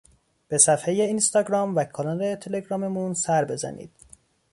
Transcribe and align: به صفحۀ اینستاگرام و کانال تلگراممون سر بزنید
به 0.47 0.57
صفحۀ 0.57 1.01
اینستاگرام 1.01 1.75
و 1.75 1.83
کانال 1.83 2.35
تلگراممون 2.35 3.13
سر 3.13 3.45
بزنید 3.45 3.91